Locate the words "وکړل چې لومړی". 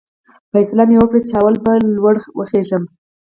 0.99-1.59